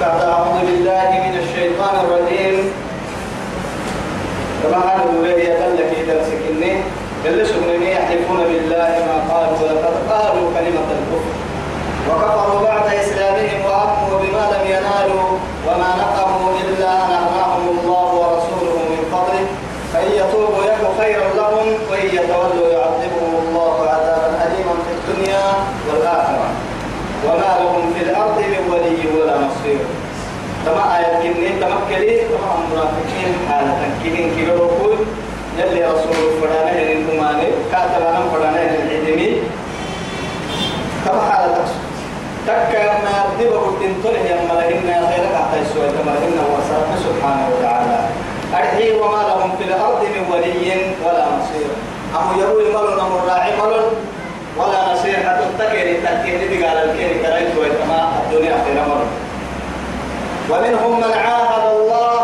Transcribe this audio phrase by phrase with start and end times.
[0.00, 2.72] بعد أعوذ بالله من الشيطان الرجيم.
[4.62, 6.80] كما هذا الذي يدل في درسك إني
[7.26, 11.32] اللي سبنني يحلفون بالله ما قالوا ولقد قالوا كلمة الكفر
[12.10, 15.28] وكفروا بعد إسلامهم وأموا بما لم ينالوا
[15.66, 19.46] وما نقموا إلا أن أغناهم الله ورسوله من فضله
[19.92, 25.46] فإن يتوبوا يك خيرا لهم وإن يتولوا يعذبهم الله عذابا أليما في الدنيا
[25.88, 26.48] والآخرة
[27.26, 29.78] وما لهم في الأرض من ولي ولا نصير
[30.66, 34.98] كما آية كني تمكلي كما المنافقين حالة كنين كيلو كل
[35.58, 39.42] يلي رسول فرانا للماني كاتب أنا فرانا للعلمي
[41.04, 41.84] كما حالة تقصد.
[42.46, 47.98] تكا ما يبدو تنتظر يا ملهن يا خيرك حتى يسوى ملهن وسلم سبحانه وتعالى.
[48.54, 50.72] أرحي وما لهم في الأرض من ولي
[51.04, 51.68] ولا نصير.
[52.16, 53.88] أمو يروي ملون أمو الراعي ملون.
[54.58, 59.08] ولا نصير حتى تكيري تكيري دي قال الكيري كريت ويتما الدنيا خير ملون.
[60.50, 62.20] ومنهم من عاهد الله.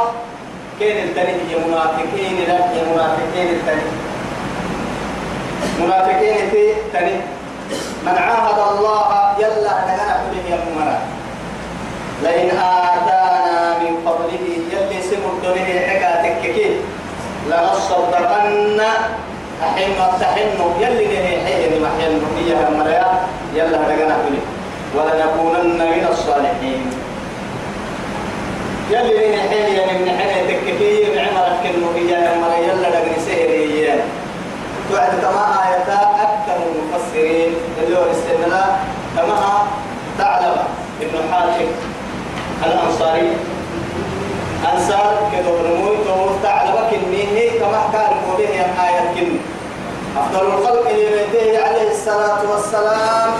[0.80, 3.88] كين التني يا منافقين لا يا منافقين التني
[5.80, 7.16] منافقين تي تني
[8.00, 10.98] من عاهد الله يلا نغنى به يا مرا
[12.24, 16.80] لئن آتانا من فضله يلي سمر دونه حكاتك كي
[17.48, 18.80] لنصدقن.
[19.60, 23.20] أحن تحن يلي نهي حين محين هي يا مرا
[23.52, 23.78] يلا
[24.24, 24.40] به
[24.96, 27.09] ولنكونن من الصالحين.
[28.90, 33.86] يلي نهي حين من حين تككي معمرك كنو يا مرا يلا نغنى سهري
[34.90, 35.88] توعد كما آيات
[36.26, 38.04] أكثر المفسرين اللي هو
[39.16, 39.66] كما
[40.18, 40.56] تعلم
[41.00, 41.68] ابن حاتم
[42.66, 43.32] الأنصاري.
[44.72, 48.54] أنصار كدو نموي تو تعلم كنيه كما كان به
[48.86, 49.38] آية كن
[50.16, 53.30] أفضل الخلق لمده عليه الصلاة والسلام.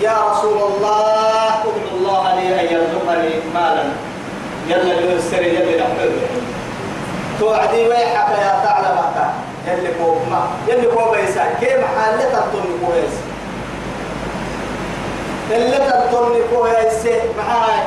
[0.00, 4.13] يا رسول الله ادعو الله لي أن يرزقني مالا.
[4.68, 6.10] يلا يسر يلا نحمده
[7.40, 9.04] توعدي ويحك يا تعلم
[9.68, 13.14] يلي فوق ما يلي فوق بيسا كيف حالة تنطن كويس
[15.50, 17.06] اللي تنطن كويس
[17.38, 17.80] معاي.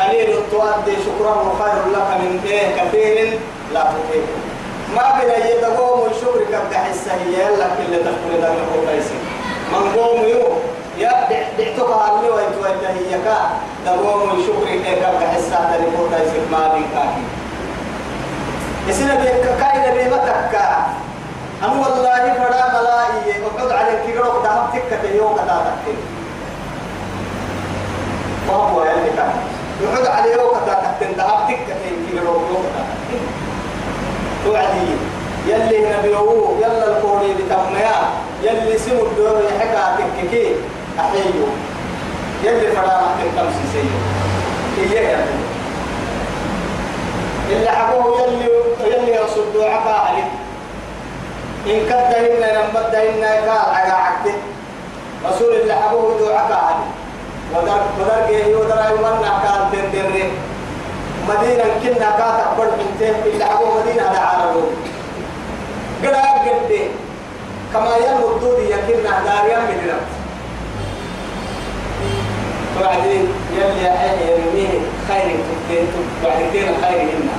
[0.00, 3.38] قليل تؤدي شكرا وخير لك من إيه؟ كثير
[3.74, 4.24] لا تطيق
[4.96, 7.16] ما بلا يدقوم الشكر كبدا حسه
[7.58, 9.04] لك اللي تدخل دار كويس
[9.72, 10.42] من قوم يو
[10.98, 11.10] يا
[11.58, 13.38] دعتك علي ويتوجه هي كا
[13.86, 16.62] دقوم الشكر كبدا حسه دار كويس ما
[16.94, 17.24] كاكي
[18.88, 20.54] يسنا بيك كاين بيمتك
[21.64, 22.96] أم والله فدا ملائي.
[23.94, 25.98] الكيروك دهم تكة يوم كذا تكتين
[28.48, 29.32] وهو يعني كان
[30.66, 32.84] كذا تكتين دهم تكة الكيروك يوم كذا
[34.44, 34.88] توعدي.
[35.46, 37.96] يلي نبيوه يلا الكوري بتمنيا
[38.42, 40.54] يلي سمو الدور يحكى تككي.
[41.00, 41.46] أحيو
[42.44, 43.98] يلي فدا محتم تمسي سيو
[44.78, 45.26] إيه يا
[47.50, 48.50] اللي حبوه يلي
[48.84, 50.28] يلي رسول دعاء عليه
[51.66, 54.32] إن كدهن نمدهن قال على عقد
[55.24, 56.76] رسول الله أبوه دعاء قال
[57.54, 60.30] ودر ودر جه ودر يمنع قال تندر
[61.28, 64.62] مدينة كنا كات أقبل من تهم إلا أبوه مدينة على عربه.
[66.04, 66.90] قد قد
[67.72, 70.15] كما يمدود يكن داريا من رب
[72.80, 73.90] وبعدين يلي
[74.28, 75.86] يرميه خير تبتين
[76.22, 77.36] تبتين خير إنه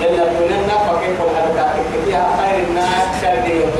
[0.00, 3.70] إلا دوننا فكيف الحركات فيها خير الناس شر يوم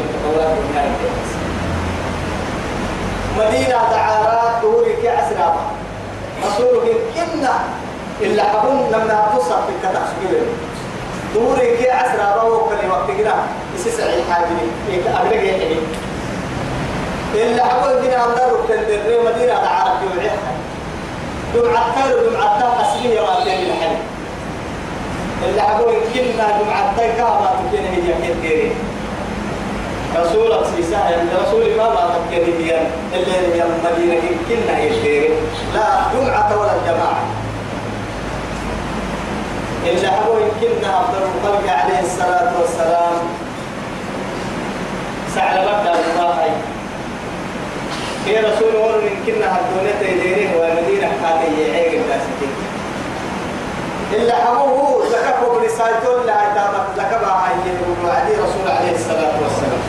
[3.38, 5.54] مدينة دعارات دوري كأسراب
[6.46, 7.54] رسولك كنا
[8.20, 10.42] إلا حبون لما تصف في الكتاسبيل
[11.34, 13.34] دوري كأسراب وكل وقت كنا
[13.74, 14.62] يسسع الحاجني
[15.16, 15.76] أبلغ يحني
[17.34, 20.36] إلا حبون كنا أندر تندر مدينة دعارات يوعيها
[21.54, 23.98] دمعة خير دمعة أصلية ما تين الحلم
[25.48, 28.72] اللي حقول كنا جمعة تيكا ما تكين هي كثيرين
[30.16, 32.80] رسول سيسا يعني رسول ما لا تكين هي
[33.14, 35.28] اللي هي المدينة كنا يشتري
[35.74, 37.22] لا جمعة ولا الجماعة
[39.86, 43.12] اللي حقول كنا أفضل الخلق عليه الصلاة والسلام.
[45.34, 46.50] سعد بكر المضاحي
[48.30, 52.52] هي رسول ورن كنا الدنيا تيدينه ومدينة حاتي عيق الداسكين
[54.12, 59.80] إلا حبوه زكاكو برسالته لا يتابع زكاة عين وعدي رسول عليه الصلاة والسلام.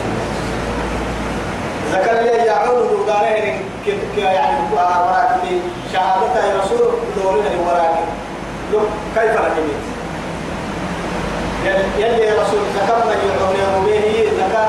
[1.92, 3.60] زكاة لي يعود دارين
[4.18, 5.60] يعني وراكي
[5.92, 6.78] شهادة يا رسول
[7.16, 8.04] دورنا وراكي
[9.14, 9.82] كيف ركبت
[11.98, 14.68] يلي رسول زكاة ما يعون به زكاة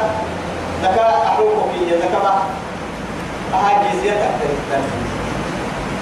[0.83, 2.33] زكاة أحوكم هي زكاة
[3.53, 4.81] أها جزية تحترق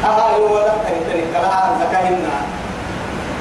[0.03, 2.09] أها هو تحترق كلا زكاة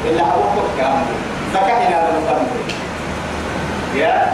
[0.05, 1.07] إلا أبوك كامل
[1.55, 2.47] فكحنا هذا
[3.95, 4.33] يا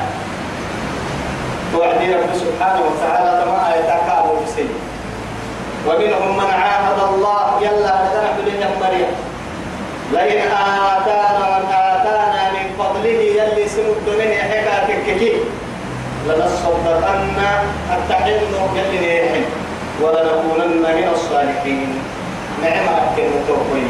[1.73, 4.69] توعدي رب سبحانه وتعالى كما يتكالوا في سيد
[5.87, 9.11] ومنهم من عاهد الله يلا لنا بلين مريم
[10.13, 15.09] لئن آتانا آتانا من فضله يلي سمد منه حكاتك
[16.29, 17.37] لنصدقن
[17.95, 19.66] التحلم يلي نيحن
[20.03, 22.03] ولنكونن من الصالحين.
[22.63, 23.89] نعم أكل توقي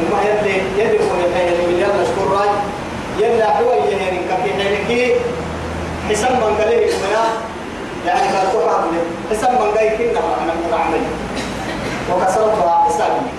[0.00, 2.48] وما يلي يلي هو يلي يلا شكر راي.
[3.18, 5.14] يلا حوي يعني كفي حينكي
[6.10, 6.88] حسن من قال لي
[8.06, 8.80] يعني قال تقع
[9.30, 11.02] حسن من قال كنا أنا متعمل
[12.12, 13.30] وكسرتها حسابي.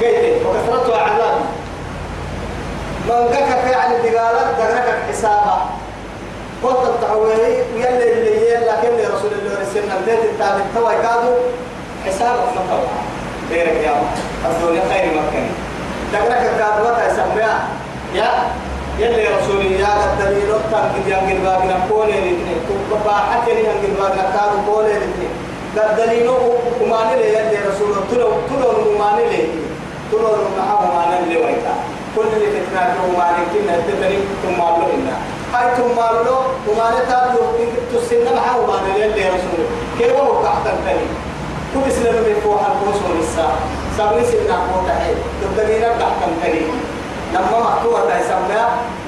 [0.00, 1.44] قلت وكسرتها عذابي.
[3.06, 5.66] من قال يعني دقالات دقنك حسابا
[6.62, 7.62] قلت التعويري
[9.66, 11.32] رسلنا بديت التابع توا كادو
[12.06, 12.90] حسابك مطوع
[13.50, 13.94] غيرك يا
[14.46, 15.48] الدنيا خير مكان
[16.12, 17.68] دقنك كادو تسميها
[18.14, 18.30] يا
[18.98, 22.58] يلي رسولي يا الدليل تان قد ينقل باقنا قولي الاثنين
[22.90, 25.32] تبقى حتى ينقل باقنا كادو قولي الاثنين
[25.76, 26.28] الدليل
[26.80, 29.42] وما نلي يلي رسول تلو تلو وما نلي
[30.12, 30.28] تلو
[30.82, 31.74] وما نلي ويتا.
[32.16, 35.16] كل اللي فتناك وما نكنا الدليل ثم الله إنا.
[35.54, 37.42] هاي ثم الله وما نتابلو
[37.92, 39.60] تسنى معه وما نلي يلي رسول
[39.98, 41.08] كيف هو تحت الدليل
[41.74, 43.56] كل سنة بيفوح القوس والنساء
[43.98, 46.68] سبعين سنة قوة حيل تبدأ تحت الدليل
[47.34, 48.62] لما مكتوبة تسمى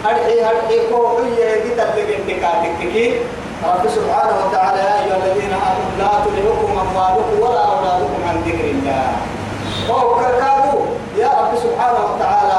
[0.07, 3.15] أرحي أرحي كوحية جدا لبنتكاتك كي
[3.65, 9.13] رب سبحانه وتعالى يا أيها الذين آمنوا لا تلهكم أموالكم ولا أولادكم عن ذكر الله
[9.89, 10.79] وهو كادو
[11.19, 12.59] يا رب سبحانه وتعالى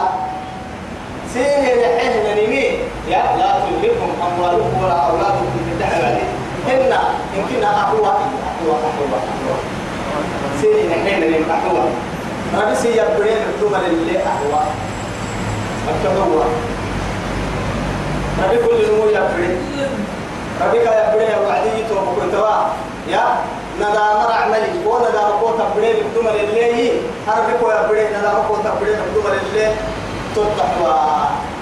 [1.33, 2.65] سين لحين نمي
[3.07, 6.03] يا لا تلهكم أموالكم ولا أولادكم من دحر
[6.73, 6.91] إن
[7.38, 8.13] إن كنا أقوى
[9.00, 11.84] أقوى أقوى أقوى سين لحين نمي أقوى
[12.57, 14.62] ربي سيبرين الدول اللي أقوى
[15.90, 16.44] التقوى
[18.44, 19.57] ربي كل نمو يبرين
[20.62, 22.57] ربي كا يبرين وعدي توبكم توا
[23.07, 23.24] يا
[23.80, 26.92] ندام رعملي وندام قوة برين الدول اللي
[27.28, 29.72] ربي كو يبرين ندام قوة برين الدول اللي
[30.36, 30.96] تتقوى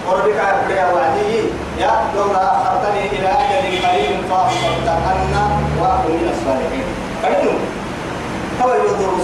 [0.08, 1.34] وربي كا يبرين وعدي
[1.80, 5.34] يا لولا أخرتني إلى أجل قريب فأصدقن
[5.82, 6.77] وأكون من الصالحين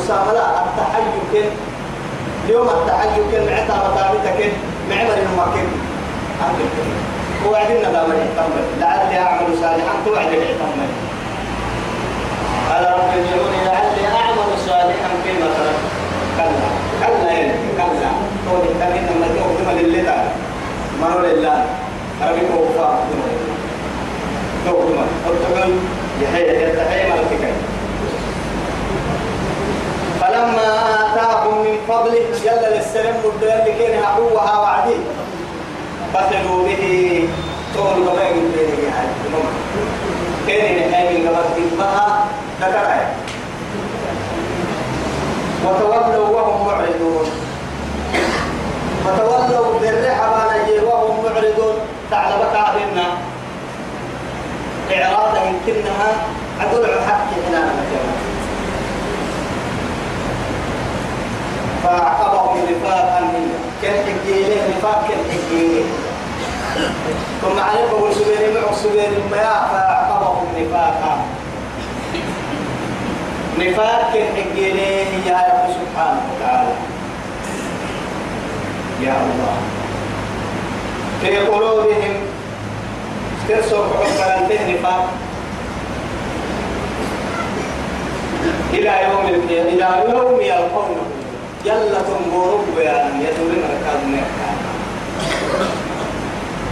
[0.04, 1.46] يدور الساملة التحيك.
[2.46, 4.52] اليوم التحيك معتا مطابتك
[4.90, 5.70] معمر المكين
[7.48, 10.90] وعدنا لا من يحتمل لعلي أعمل صالحا توعد يحتمل
[12.70, 15.84] قال رب ارجعوني لعلي أعمل صالحا فيما تركت
[16.38, 16.70] كلا.
[17.08, 18.12] كلا يعني كلا.
[18.52, 19.04] هو التمين
[21.02, 21.66] ما هو لله؟
[22.22, 23.00] ربي كوفا
[24.66, 25.80] تقدم تقدم
[26.22, 27.73] يحيى يتحيى ملكك.
[30.24, 30.70] فلما
[31.04, 34.96] آتاهم من فضله يلا للسلام والدير لكين هعوها وعدي
[36.14, 37.28] بخلوا به
[37.76, 39.10] طول قبائل بينه يعني
[40.48, 42.26] كين نحامي قبائل تبها
[42.62, 43.14] ذكرها
[45.66, 47.26] وتولوا وهم معرضون.
[49.06, 51.76] وتولوا بالرحى وهم معرضون.
[52.12, 53.08] تعالى بكى بنا
[54.92, 56.14] إعراضا يمكنها.
[56.62, 58.34] أدل حق هنا مكانها
[61.84, 64.06] فعقبهم نفاقا منه كان
[64.84, 65.84] نفاق كان حكي
[67.42, 69.38] ثم عليك بقول سبيري مع سبيري ما
[69.72, 71.26] فعقبهم نفاقا.
[73.60, 74.62] نفاق حكي
[75.28, 76.76] يا رب سبحانه وتعالى.
[79.02, 79.58] يا الله.
[81.22, 82.16] في قلوبهم
[83.50, 85.08] ترسل حكما نفاق
[88.74, 91.06] إلى يوم إلى يوم يلقونه.
[91.66, 94.63] يلا تنبورك بيان يدورين ركاد نيكا تعالى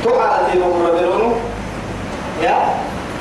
[0.06, 1.32] نمر بلونو
[2.42, 2.58] يا؟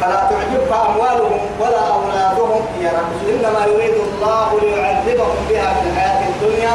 [0.00, 2.62] فلا تعجبك أموالهم ولا أولادهم.
[2.80, 6.72] يا رب إنما يريد الله ليعذبهم بها في الحياة الدنيا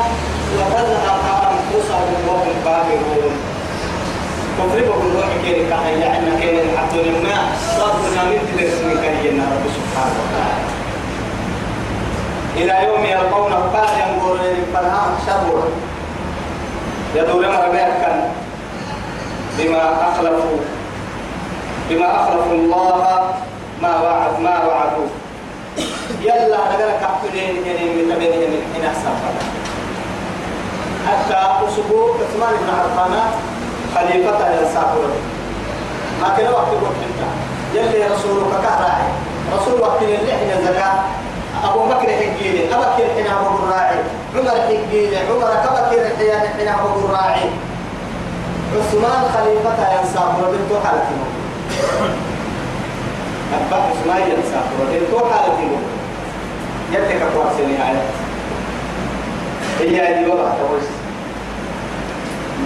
[0.55, 1.19] وتذهب
[1.51, 3.35] أنفسهم وهم كافرون.
[4.57, 7.37] تضربهم الروح كيري كحي يعني كيري حتى لما
[7.79, 10.65] ربنا من تدرس من كرينا رب سبحانه وتعالى.
[12.57, 14.37] إلى يوم يلقونه قال ينظر
[14.73, 15.63] فنها شر
[17.15, 18.31] يدور مربيكا
[19.59, 20.57] بما أخلفوا
[21.89, 23.33] بما أخلفوا الله
[23.81, 25.07] ما وعد ما وعدوا
[26.21, 29.15] يلا نقول كحفلين يعني من تبينهم من حين أحسن
[31.07, 33.13] حتى أسبوع عثمان بن عفان
[33.95, 35.09] خليفة ينسافر
[36.21, 37.19] ما كان وقت قلت
[37.73, 39.07] يلي رسولك كهراعي
[39.53, 40.93] رسول وقت اللي إحنا زكاة.
[41.63, 43.97] أبو بكر حجيلي أبكر حين أبو الراعي.
[44.35, 46.69] عمر حجيلي عمر كبكر حين الراعي
[48.77, 51.15] عثمان خليفتها ينساب ردلتو حالتي
[53.53, 55.67] أبا عثمان ينساب ردلتو حالتي
[56.91, 58.01] يلك أكواسي نهاية
[59.79, 60.87] هي دي وضع توس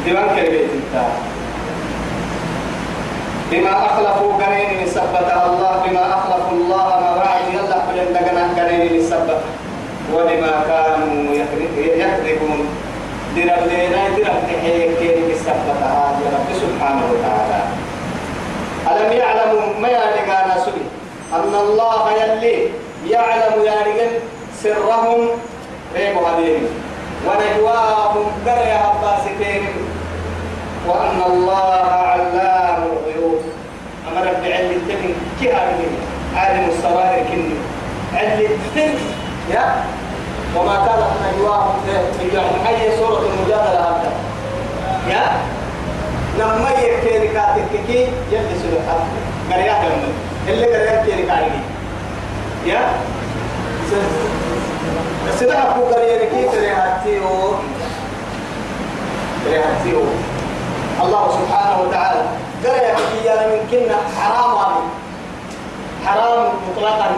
[0.06, 1.20] ديوان كربيت التالي
[3.52, 9.42] بما أخلفوا قرين سبتها الله بما أخلفوا الله ما وعد يلا بلن دقنا قرين سبت
[10.14, 11.36] ولما كانوا
[11.78, 12.68] يكذبون
[13.36, 17.62] درب لنا درب تحيك كيرك سبتها يا رب سبحانه وتعالى
[18.92, 20.86] ألم يعلموا ما يلقانا سبي
[21.34, 22.68] أن الله يلي
[23.10, 24.12] يعلم يا رجل
[24.64, 25.28] سرهم
[25.96, 26.68] ريبوا عليهم
[27.28, 29.64] ونجواهم قرية عباسكين
[30.88, 33.42] وأن الله علام الغيوب
[34.12, 35.54] أمر بعلم التمن كي
[36.36, 37.56] عالم السرائر كني
[38.14, 39.00] علم التمن
[39.54, 39.84] يا
[40.56, 41.76] وما كانت نجواهم
[42.34, 44.12] يعني أي سورة المجادلة هذا.
[45.10, 45.32] يا؟
[46.40, 49.02] لما يكيري كاتككي يلي سلوحات
[49.52, 50.14] قرية كلمة
[50.48, 51.62] اللي قرية كيري كاريني
[52.66, 52.80] يا؟
[55.40, 57.54] سيدنا أبو قرية كي تري هاتيو
[59.46, 60.02] تري هاتيو
[61.04, 62.22] الله سبحانه وتعالى
[62.66, 64.76] قرية كي من كنا حرام
[66.06, 67.12] حرام مطلقا.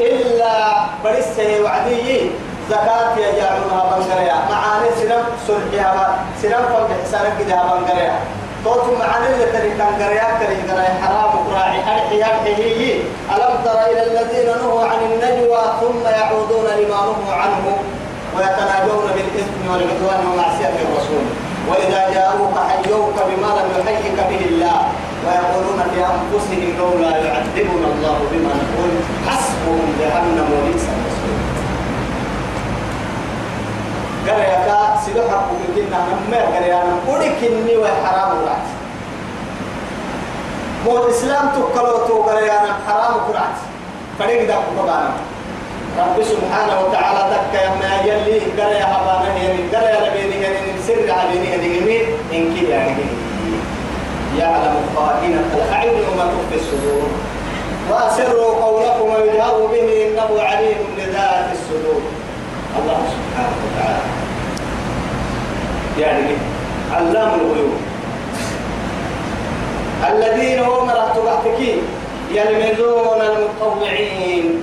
[0.00, 2.30] إلا برسه وعدي
[2.70, 6.06] زكاة يجعلونها بنقريا معاني سنم سرحها
[6.42, 8.16] سنم فم حسانك كده بنقريا
[8.64, 13.02] توت معاني اللي تري كان قريا تري قريا حرام قراعي أرحي أرحي
[13.34, 17.64] ألم تر إلى الذين نهوا عن النجوى ثم يعودون لما نهوا عنه
[18.36, 21.24] ويتناجون بالإثم والعدوان ومعصية الرسول.
[21.68, 24.80] وإذا جاءوك حيوك بما لم يحيك به الله
[25.24, 28.92] ويقولون في أنفسهم لولا يعذبنا الله بما نقول.
[29.28, 30.84] حسبهم جهنم وبئس
[34.20, 35.98] المصير قريكا سيدوحك وكنا
[36.28, 38.68] نمر قريانا ولكني وحرام رعت
[40.84, 43.58] مو الإسلام تقلو تو قريانا حرام قرعت
[44.18, 45.12] فريق داك قبانا
[45.98, 51.54] رب سبحانه وتعالى دك يا ما يلي قريا هبانا يعني قريا لبيني يعني سر عليني
[51.54, 53.04] هذه إن كي يعني
[54.38, 57.08] يعلم خائنة الأعين وما تخفي الصدور.
[57.90, 62.19] وأسروا قولكم ويجهروا به إنه عليم بذات الصدور.
[62.78, 64.04] الله سبحانه وتعالى.
[65.98, 66.34] يعني
[66.92, 67.76] علام الغيوب.
[70.10, 71.78] الذين هم رحت بحتكين
[72.32, 74.62] يلمزون المتطوعين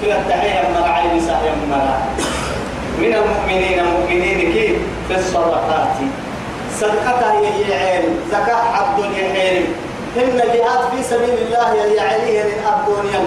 [0.00, 1.98] في التحية مرعي نساء مرا
[2.98, 4.76] من المؤمنين المؤمنين كيف
[5.08, 5.96] في الصدقات.
[6.80, 9.64] صدقتها هي عين زكاة عبد يحيرم
[10.16, 13.22] إن جهاد في سبيل الله يلي عليه الدنيا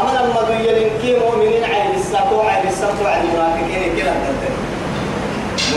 [0.00, 4.12] أما لما دويلين كي مؤمنين عين الساتو عين الساتو عين المنافقين كلا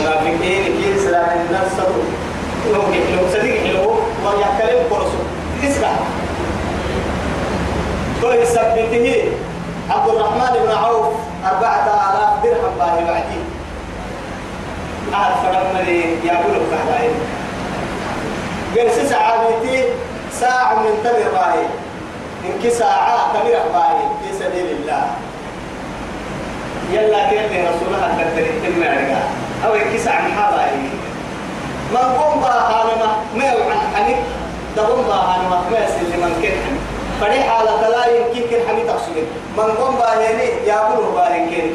[0.00, 2.04] منافقين كي سلام سروا
[2.72, 5.18] لو كحلو صديق حلو ويحكلم قرصو
[5.64, 5.88] اسمع.
[8.22, 9.24] كل يثبته
[9.90, 11.14] عبد الرحمن بن عوف
[11.44, 13.44] أربعة آلاف درهم باهي بعدين
[15.14, 17.14] أهل فرمنا لي يقولوا كهدائم
[18.76, 19.44] قال ساعة
[20.40, 21.66] ساعة من تمر باهي
[22.44, 25.04] إنك ساعة تمر باهي في سبيل الله
[26.92, 28.06] يلا كيف رسولها
[28.38, 29.22] التمر عرقا
[29.66, 30.66] أو إنك ساعة محابا
[31.92, 33.06] من قم باها لما
[33.36, 34.16] ما عن حنك
[34.76, 36.56] دبم باها لما ما يسل من كن
[37.20, 39.16] فريح على تلا يمكن كن حمي تقصد
[39.56, 41.70] من قم باهيني يقولوا باهين كن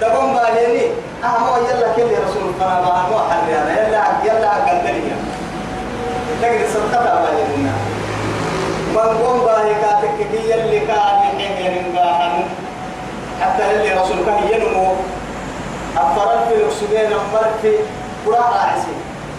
[0.00, 0.82] دبم باهيني
[1.24, 5.16] أهما يلا كل رسول فنا باها مو حريانا يلا يلا قدريا
[6.42, 7.91] لكن صدقها باهينا
[8.94, 12.44] من قم باهي كاتك كي يلي كان يحين ينقاهن
[13.40, 14.86] حتى اللي رسولك ينمو.
[15.96, 17.72] أفرد في الأكسجين نمر في
[18.26, 18.94] قراء راعسي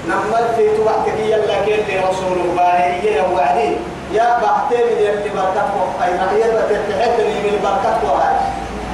[0.07, 3.75] نمر في تبعتك يلا كيلي رسول باهي وعدي
[4.13, 8.36] يا بحتين يلي بركته أي نحيل بتتحدني من بركته هاي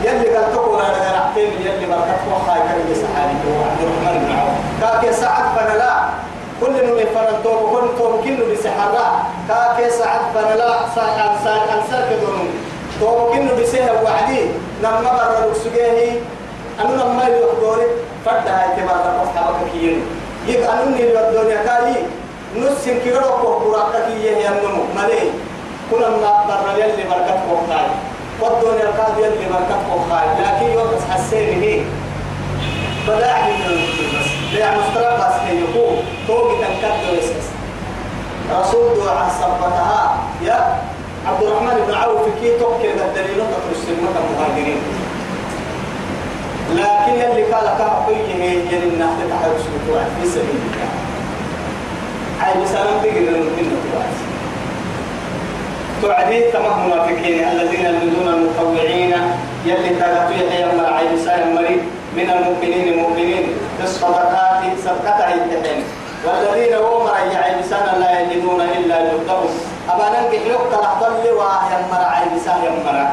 [0.04, 3.36] يلي قال تقول أنا رحتين يلي بركته هاي كان يسحالي
[3.70, 4.56] عبد الرحمن بن عوف.
[4.82, 5.94] كاك سعد فنلا.
[6.62, 9.26] كل نوم فرن توب كل توب كله بسحرة.
[9.50, 12.50] كاك سعد فنلا سعد سعد أنسر كدون
[13.00, 14.42] توب كله بسه وعدي
[14.84, 16.22] نما برا الأكسجين
[16.80, 17.88] أنا لما يحضري
[18.26, 20.02] فرد هاي تبارك أصحابك كيين.
[20.48, 21.94] يبقى أنني الدنيا كاي
[22.58, 25.32] نص كيلو كوكورا كي يهينمو مالي.
[25.92, 27.88] كل ما برا يلي بركة كوكاي
[28.42, 31.82] والدنيا كاد يلي بركة كوكاي لكن يوم حسيني هي.
[33.08, 33.58] فلا من
[34.14, 34.30] بس
[34.60, 35.96] لا مسترى بس هي يقول.
[36.28, 37.49] توقي تنكد ويسكس
[38.52, 40.82] رسول دعاء صبتها يا
[41.28, 44.82] عبد الرحمن بن عوف كي توكل الدليل تدرس المكة المهاجرين
[46.70, 48.34] لكن اللي قال كحويه
[48.72, 50.90] يلي النحل تحت سلطوع في سبيل الله
[52.42, 53.80] عاي بسلام تقدر من
[56.02, 59.14] تعدي تمام منافقين الذين يلدون المطوعين.
[59.66, 61.80] يلي تغطي يحيى عاي بسلام مريض.
[62.18, 63.44] من المؤمنين المؤمنين
[63.78, 65.84] في الصدقات صدقتها التحين
[66.26, 69.50] والذين هم رجع بسنة لا يجدون إلا جهدهم
[69.94, 73.08] أما ننجح لك تلحظل ويمر عاي بسان يمر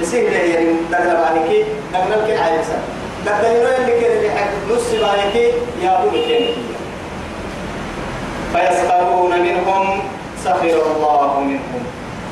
[0.00, 2.82] يصير لي يعني دغنا بالكي دغنا الكل عاي بسان
[3.26, 5.52] دغنا اللي كده اللي حق نص بالكي
[5.82, 6.46] يا أبو كده
[8.52, 9.98] فيسخرون منهم
[10.44, 11.82] سخر الله منهم.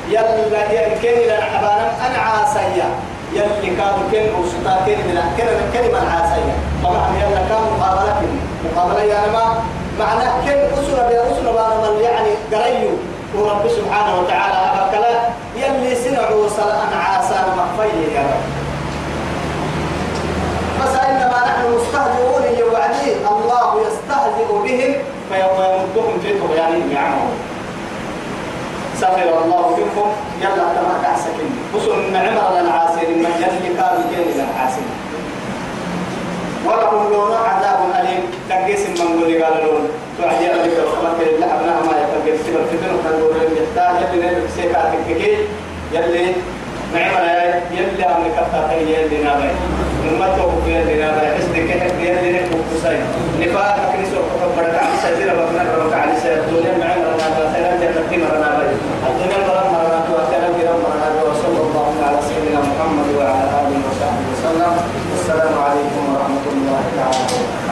[0.09, 2.85] يلا يمكن إلى حبانا أنا عاسيا
[3.33, 6.53] يلي كانوا كن وسطا كن من كلمة كلمة عاسية.
[6.83, 8.21] طبعا يلا كان مقابلة
[8.75, 9.63] مقابلة يعني ما
[9.99, 12.91] معنى كن أسرة بأسرة بأنا يعني قريو.
[13.35, 15.13] ورب سبحانه وتعالى أبكلا
[15.55, 18.43] يلي سنعوا صلاة عاسان مخفيه يا رب.
[20.81, 24.93] بس إنما نحن مستهزئون يوعدي الله يستهزئ بهم
[25.29, 27.37] فيمدهم في طغيانهم يعمهون.
[29.01, 30.09] سخر الله بكم
[30.41, 34.85] يلا كما كحسكن وصل عمر للعاسر من يلي كانوا كين للعاسر
[36.67, 38.23] ولهم يوم عذاب أليم.
[38.49, 39.83] تقيس من قول قال لهم
[40.17, 45.33] توعدي أبنك رحمك لله أبناء ما يتقل سبب فتن وتنظر لهم يحتاج يبنى بسيكا تككي
[45.93, 46.25] يلي
[46.93, 49.49] نعم يا يلي أمنك أفتاتي يلي نابي.
[50.05, 51.25] نمتوك يلي نابي.
[51.37, 52.97] حسنك حق يلي نكوك سي
[53.41, 58.49] نفاقك نسوك فبرك عن سيدنا بطنا ربك عن سيد الدنيا معي مرنا تواثينا جنة مرنا
[58.57, 58.65] بي
[59.09, 64.73] الدنيا مرنا مرنا تواثينا جرام مرنا وصلى الله على سيدنا محمد وعلى آله وصحبه وسلم.
[65.11, 65.84] والسلام عليكم
[66.95, 67.64] Obrigado.